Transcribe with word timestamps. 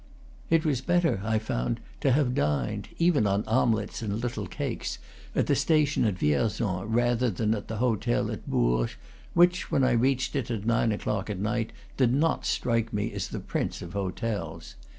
It 0.49 0.65
was 0.65 0.81
better, 0.81 1.21
I 1.23 1.37
found, 1.37 1.79
to 1.99 2.11
have 2.13 2.33
dined 2.33 2.87
(even 2.97 3.27
on 3.27 3.45
omelets 3.45 4.01
and 4.01 4.19
little 4.19 4.47
cakes) 4.47 4.97
at 5.35 5.45
the 5.45 5.53
station 5.53 6.05
at 6.05 6.17
Vierzon 6.17 6.91
than 7.35 7.53
at 7.53 7.67
the 7.67 7.77
hotel 7.77 8.31
at 8.31 8.49
Bourges, 8.49 8.95
which, 9.35 9.69
when 9.69 9.83
I 9.83 9.91
reached 9.91 10.35
it 10.35 10.49
at 10.49 10.65
nine 10.65 10.91
o'clock 10.91 11.29
at 11.29 11.37
night, 11.37 11.71
did 11.97 12.15
not 12.15 12.47
strike 12.47 12.91
me 12.91 13.11
as 13.13 13.27
the 13.27 13.39
prince 13.39 13.83
of 13.83 13.93
hotels. 13.93 14.73